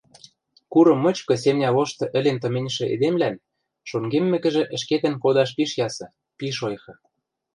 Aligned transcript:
Курым 0.73 0.99
мычкы 1.03 1.33
семня 1.43 1.69
лошты 1.75 2.05
ӹлен 2.17 2.37
тыменьшӹ 2.43 2.85
эдемлӓн, 2.93 3.35
шонгеммӹкӹжӹ, 3.89 4.63
ӹшкетӹн 4.75 5.13
кодаш 5.23 5.49
пиш 5.57 5.71
ясы, 5.87 6.05
пиш 6.37 6.57
ойхы. 6.67 6.93